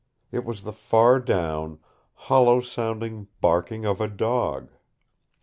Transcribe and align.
It 0.31 0.43
was 0.43 0.63
the 0.63 0.73
far 0.73 1.19
down, 1.19 1.77
hollow 2.15 2.59
sounding 2.61 3.27
barking 3.39 3.85
of 3.85 4.01
a 4.01 4.07
dog. 4.07 4.71